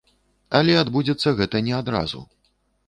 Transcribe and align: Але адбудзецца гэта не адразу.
Але 0.59 0.73
адбудзецца 0.81 1.37
гэта 1.43 1.65
не 1.69 1.79
адразу. 1.83 2.29